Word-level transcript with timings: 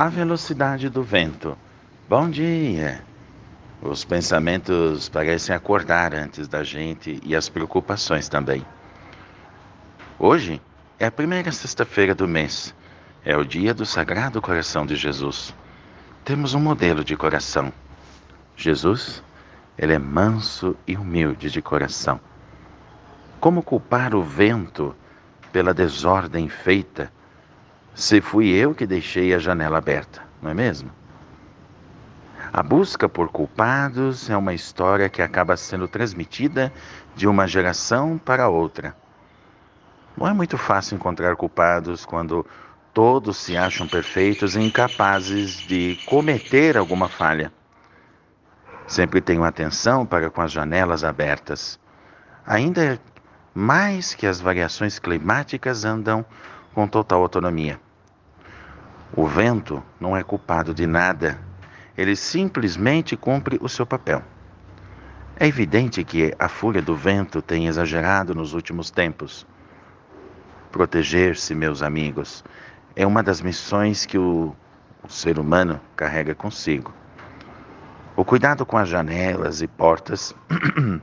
A 0.00 0.08
velocidade 0.08 0.88
do 0.88 1.02
vento. 1.02 1.58
Bom 2.08 2.30
dia! 2.30 3.02
Os 3.82 4.04
pensamentos 4.04 5.08
parecem 5.08 5.52
acordar 5.52 6.14
antes 6.14 6.46
da 6.46 6.62
gente 6.62 7.18
e 7.24 7.34
as 7.34 7.48
preocupações 7.48 8.28
também. 8.28 8.64
Hoje 10.16 10.62
é 11.00 11.06
a 11.06 11.10
primeira 11.10 11.50
sexta-feira 11.50 12.14
do 12.14 12.28
mês. 12.28 12.72
É 13.24 13.36
o 13.36 13.44
dia 13.44 13.74
do 13.74 13.84
Sagrado 13.84 14.40
Coração 14.40 14.86
de 14.86 14.94
Jesus. 14.94 15.52
Temos 16.24 16.54
um 16.54 16.60
modelo 16.60 17.02
de 17.02 17.16
coração. 17.16 17.72
Jesus, 18.56 19.20
ele 19.76 19.94
é 19.94 19.98
manso 19.98 20.76
e 20.86 20.96
humilde 20.96 21.50
de 21.50 21.60
coração. 21.60 22.20
Como 23.40 23.64
culpar 23.64 24.14
o 24.14 24.22
vento 24.22 24.94
pela 25.50 25.74
desordem 25.74 26.48
feita 26.48 27.10
se 27.98 28.20
fui 28.20 28.50
eu 28.50 28.76
que 28.76 28.86
deixei 28.86 29.34
a 29.34 29.40
janela 29.40 29.78
aberta, 29.78 30.22
não 30.40 30.52
é 30.52 30.54
mesmo? 30.54 30.88
A 32.52 32.62
busca 32.62 33.08
por 33.08 33.28
culpados 33.28 34.30
é 34.30 34.36
uma 34.36 34.54
história 34.54 35.08
que 35.08 35.20
acaba 35.20 35.56
sendo 35.56 35.88
transmitida 35.88 36.72
de 37.16 37.26
uma 37.26 37.48
geração 37.48 38.16
para 38.16 38.48
outra. 38.48 38.96
Não 40.16 40.28
é 40.28 40.32
muito 40.32 40.56
fácil 40.56 40.94
encontrar 40.94 41.34
culpados 41.34 42.06
quando 42.06 42.46
todos 42.94 43.36
se 43.36 43.56
acham 43.56 43.88
perfeitos 43.88 44.54
e 44.54 44.60
incapazes 44.60 45.54
de 45.54 45.98
cometer 46.06 46.76
alguma 46.76 47.08
falha. 47.08 47.52
Sempre 48.86 49.20
tenho 49.20 49.42
atenção 49.42 50.06
para 50.06 50.30
com 50.30 50.40
as 50.40 50.52
janelas 50.52 51.02
abertas. 51.02 51.80
Ainda 52.46 53.00
mais 53.52 54.14
que 54.14 54.24
as 54.24 54.40
variações 54.40 55.00
climáticas 55.00 55.84
andam 55.84 56.24
com 56.72 56.86
total 56.86 57.22
autonomia. 57.22 57.87
O 59.18 59.26
vento 59.26 59.82
não 59.98 60.16
é 60.16 60.22
culpado 60.22 60.72
de 60.72 60.86
nada, 60.86 61.40
ele 61.96 62.14
simplesmente 62.14 63.16
cumpre 63.16 63.58
o 63.60 63.68
seu 63.68 63.84
papel. 63.84 64.22
É 65.40 65.44
evidente 65.44 66.04
que 66.04 66.32
a 66.38 66.48
fúria 66.48 66.80
do 66.80 66.94
vento 66.94 67.42
tem 67.42 67.66
exagerado 67.66 68.32
nos 68.32 68.54
últimos 68.54 68.92
tempos. 68.92 69.44
Proteger-se, 70.70 71.52
meus 71.52 71.82
amigos, 71.82 72.44
é 72.94 73.04
uma 73.04 73.20
das 73.20 73.40
missões 73.40 74.06
que 74.06 74.16
o, 74.16 74.54
o 75.02 75.08
ser 75.08 75.40
humano 75.40 75.80
carrega 75.96 76.32
consigo. 76.32 76.94
O 78.14 78.24
cuidado 78.24 78.64
com 78.64 78.78
as 78.78 78.88
janelas 78.88 79.60
e 79.60 79.66
portas 79.66 80.32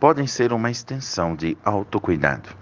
podem 0.00 0.26
ser 0.26 0.52
uma 0.52 0.72
extensão 0.72 1.36
de 1.36 1.56
autocuidado. 1.64 2.61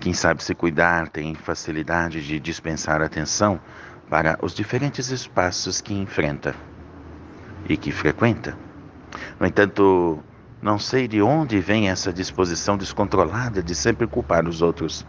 Quem 0.00 0.14
sabe 0.14 0.42
se 0.42 0.54
cuidar 0.54 1.08
tem 1.10 1.34
facilidade 1.34 2.26
de 2.26 2.40
dispensar 2.40 3.02
atenção 3.02 3.60
para 4.08 4.38
os 4.40 4.54
diferentes 4.54 5.10
espaços 5.10 5.82
que 5.82 5.92
enfrenta 5.92 6.54
e 7.68 7.76
que 7.76 7.92
frequenta. 7.92 8.56
No 9.38 9.46
entanto, 9.46 10.18
não 10.62 10.78
sei 10.78 11.06
de 11.06 11.20
onde 11.20 11.60
vem 11.60 11.90
essa 11.90 12.10
disposição 12.10 12.78
descontrolada 12.78 13.62
de 13.62 13.74
sempre 13.74 14.06
culpar 14.06 14.48
os 14.48 14.62
outros. 14.62 15.04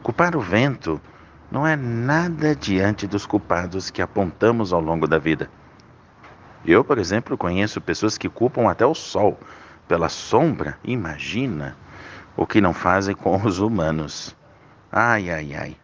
Culpar 0.00 0.36
o 0.36 0.40
vento 0.40 1.00
não 1.50 1.66
é 1.66 1.74
nada 1.74 2.54
diante 2.54 3.08
dos 3.08 3.26
culpados 3.26 3.90
que 3.90 4.00
apontamos 4.00 4.72
ao 4.72 4.80
longo 4.80 5.08
da 5.08 5.18
vida. 5.18 5.50
Eu, 6.64 6.84
por 6.84 6.98
exemplo, 6.98 7.36
conheço 7.36 7.80
pessoas 7.80 8.16
que 8.16 8.28
culpam 8.28 8.70
até 8.70 8.86
o 8.86 8.94
sol 8.94 9.40
pela 9.88 10.08
sombra, 10.08 10.78
imagina 10.84 11.76
o 12.36 12.46
que 12.46 12.60
não 12.60 12.72
fazem 12.72 13.14
com 13.14 13.36
os 13.44 13.58
humanos. 13.58 14.36
Ai, 14.90 15.30
ai, 15.30 15.54
ai. 15.54 15.76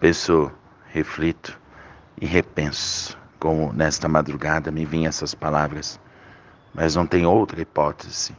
Penso, 0.00 0.50
reflito 0.86 1.58
e 2.20 2.26
repenso 2.26 3.18
como 3.38 3.72
nesta 3.72 4.08
madrugada 4.08 4.70
me 4.70 4.84
vinham 4.84 5.08
essas 5.08 5.34
palavras. 5.34 6.00
Mas 6.74 6.96
não 6.96 7.06
tem 7.06 7.26
outra 7.26 7.60
hipótese. 7.60 8.36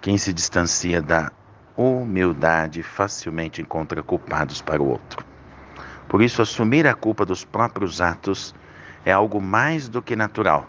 Quem 0.00 0.16
se 0.16 0.32
distancia 0.32 1.02
da 1.02 1.30
humildade 1.76 2.82
facilmente 2.82 3.60
encontra 3.62 4.02
culpados 4.02 4.60
para 4.62 4.82
o 4.82 4.88
outro. 4.88 5.24
Por 6.08 6.22
isso, 6.22 6.40
assumir 6.40 6.86
a 6.86 6.94
culpa 6.94 7.24
dos 7.24 7.44
próprios 7.44 8.00
atos 8.00 8.54
é 9.04 9.12
algo 9.12 9.40
mais 9.40 9.88
do 9.88 10.00
que 10.00 10.16
natural. 10.16 10.66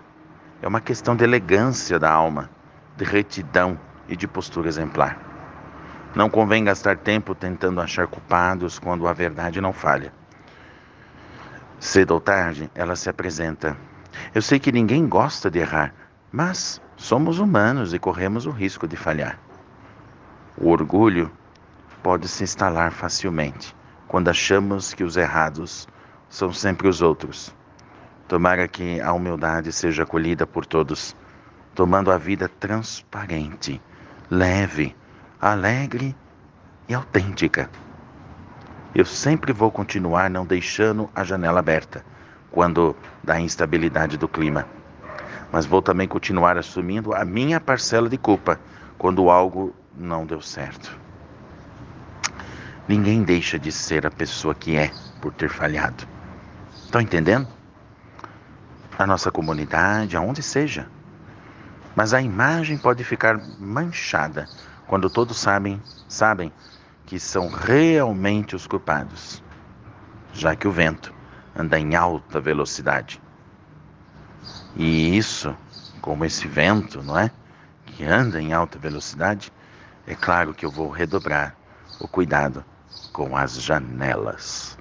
É 0.61 0.67
uma 0.67 0.81
questão 0.81 1.16
de 1.16 1.23
elegância 1.23 1.97
da 1.97 2.11
alma, 2.11 2.50
de 2.97 3.05
retidão 3.05 3.79
e 4.07 4.16
de 4.16 4.28
postura 4.28 4.67
exemplar. 4.67 5.28
Não 6.16 6.30
convém 6.30 6.64
gastar 6.64 6.97
tempo 6.97 7.36
tentando 7.36 7.80
achar 7.80 8.08
culpados 8.08 8.80
quando 8.80 9.08
a 9.08 9.14
verdade 9.14 9.62
não 9.62 9.72
falha. 9.72 10.12
Cedo 11.80 12.16
ou 12.16 12.20
tarde, 12.20 12.70
ela 12.74 12.96
se 12.96 13.09
apresenta. 13.09 13.78
Eu 14.34 14.42
sei 14.42 14.59
que 14.59 14.72
ninguém 14.72 15.08
gosta 15.08 15.52
de 15.52 15.59
errar, 15.59 15.94
mas 16.31 16.81
somos 16.97 17.40
humanos 17.40 17.94
e 17.94 18.00
corremos 18.00 18.46
o 18.46 18.52
risco 18.52 18.88
de 18.88 18.97
falhar. 18.97 19.40
O 20.58 20.70
orgulho 20.70 21.31
pode 22.03 22.28
se 22.28 22.44
instalar 22.44 22.91
facilmente 22.91 23.76
quando 24.08 24.30
achamos 24.30 24.94
que 24.94 25.03
os 25.03 25.16
errados 25.16 25.88
são 26.28 26.52
sempre 26.52 26.88
os 26.88 27.02
outros. 27.02 27.56
Tomara 28.28 28.68
que 28.68 29.00
a 29.00 29.14
humildade 29.14 29.72
seja 29.72 30.03
acolhida 30.03 30.46
por 30.46 30.66
todos, 30.66 31.16
tomando 31.74 32.12
a 32.12 32.18
vida 32.18 32.50
transparente, 32.50 33.81
leve, 34.30 34.96
alegre 35.41 36.13
e 36.89 36.94
autêntica. 36.94 37.69
Eu 38.94 39.05
sempre 39.05 39.53
vou 39.53 39.72
continuar 39.72 40.29
não 40.29 40.45
deixando 40.45 41.09
a 41.16 41.23
janela 41.23 41.59
aberta 41.59 42.03
quando 42.51 42.94
da 43.23 43.39
instabilidade 43.39 44.17
do 44.17 44.28
clima. 44.28 44.67
Mas 45.51 45.66
vou 45.66 45.81
também 45.81 46.07
continuar 46.07 46.57
assumindo 46.57 47.13
a 47.13 47.23
minha 47.23 47.59
parcela 47.59 48.09
de 48.09 48.17
culpa 48.17 48.59
quando 48.97 49.29
algo 49.29 49.73
não 49.95 50.25
deu 50.25 50.41
certo. 50.41 50.97
Ninguém 52.85 53.23
deixa 53.23 53.57
de 53.57 53.72
ser 53.72 54.05
a 54.05 54.11
pessoa 54.11 54.53
que 54.53 54.75
é 54.75 54.91
por 55.22 55.31
ter 55.33 55.49
falhado. 55.49 56.05
Estão 56.83 56.99
entendendo? 56.99 57.47
A 58.97 59.07
nossa 59.07 59.31
comunidade, 59.31 60.17
aonde 60.17 60.44
seja. 60.44 60.88
Mas 61.95 62.13
a 62.13 62.22
imagem 62.22 62.78
pode 62.78 63.03
ficar 63.03 63.39
manchada 63.59 64.49
quando 64.89 65.07
todos 65.07 65.38
sabem, 65.38 65.79
sabem 66.07 66.51
que 67.05 67.19
são 67.19 67.47
realmente 67.47 68.55
os 68.55 68.66
culpados, 68.66 69.44
já 70.33 70.55
que 70.55 70.67
o 70.67 70.72
vento 70.72 71.13
anda 71.55 71.79
em 71.79 71.95
alta 71.95 72.41
velocidade. 72.41 73.22
E 74.75 75.16
isso, 75.16 75.55
como 76.01 76.25
esse 76.25 76.47
vento, 76.47 77.03
não 77.03 77.19
é? 77.19 77.29
Que 77.85 78.03
anda 78.03 78.41
em 78.41 78.51
alta 78.51 78.79
velocidade, 78.79 79.53
é 80.07 80.16
claro 80.16 80.55
que 80.55 80.66
eu 80.66 80.72
vou 80.72 80.89
redobrar 80.89 81.55
o 81.99 82.07
cuidado 82.07 82.66
com 83.13 83.38
as 83.38 83.61
janelas. 83.61 84.75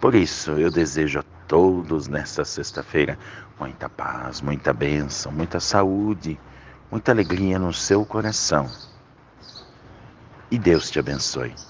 Por 0.00 0.14
isso, 0.14 0.52
eu 0.52 0.70
desejo 0.70 1.18
a 1.18 1.24
todos 1.46 2.08
nesta 2.08 2.42
sexta-feira 2.42 3.18
muita 3.60 3.86
paz, 3.90 4.40
muita 4.40 4.72
bênção, 4.72 5.30
muita 5.30 5.60
saúde, 5.60 6.40
muita 6.90 7.12
alegria 7.12 7.58
no 7.58 7.70
seu 7.70 8.02
coração 8.06 8.66
e 10.52 10.58
Deus 10.58 10.90
te 10.90 10.98
abençoe. 10.98 11.62